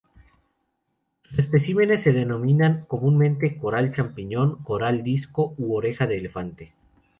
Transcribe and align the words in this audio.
Sus 1.29 1.37
especímenes 1.37 2.01
se 2.01 2.11
denominan 2.11 2.85
comúnmente 2.87 3.59
coral 3.59 3.93
champiñón, 3.93 4.55
coral 4.63 5.03
disco 5.03 5.53
u 5.59 5.75
oreja 5.75 6.07
de 6.07 6.17
elefante. 6.17 6.73